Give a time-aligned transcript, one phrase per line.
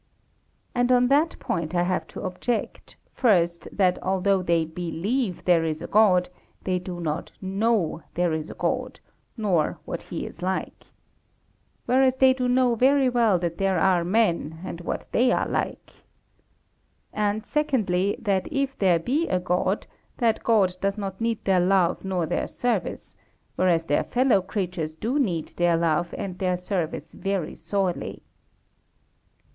[0.73, 5.79] And on that point I have to object, first, that although they believe there is
[5.79, 6.27] a God,
[6.63, 8.99] they do not know there is a God,
[9.37, 10.85] nor what He is like.
[11.85, 15.93] Whereas they do know very well that there are men, and what they are like.
[17.13, 19.85] And, secondly, that if there be a God,
[20.17, 23.15] that God does not need their love nor their service;
[23.55, 28.23] whereas their fellow creatures do need their love and their service very sorely.